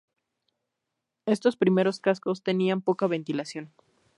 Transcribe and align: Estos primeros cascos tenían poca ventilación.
Estos 1.27 1.57
primeros 1.57 1.99
cascos 1.99 2.41
tenían 2.41 2.81
poca 2.81 3.05
ventilación. 3.05 3.71